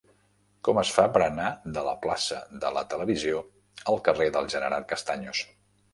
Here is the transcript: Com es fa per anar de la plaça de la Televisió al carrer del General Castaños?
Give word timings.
Com 0.67 0.79
es 0.81 0.93
fa 0.93 1.03
per 1.17 1.21
anar 1.25 1.51
de 1.75 1.83
la 1.89 1.93
plaça 2.05 2.39
de 2.63 2.71
la 2.79 2.85
Televisió 2.95 3.45
al 3.93 4.01
carrer 4.09 4.31
del 4.39 4.51
General 4.55 4.89
Castaños? 4.95 5.45